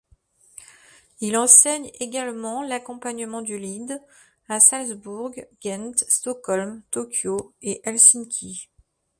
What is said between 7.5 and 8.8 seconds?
et Helsinki.